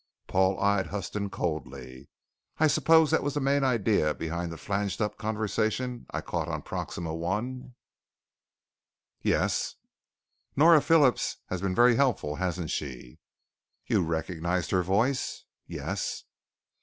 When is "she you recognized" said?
12.71-14.71